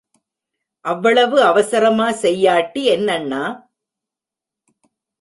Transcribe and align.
அவ்வளவு 0.85 1.37
அவசரமா 1.43 2.07
செய்யாட்டி 2.21 2.83
என்னண்ணா? 2.95 3.43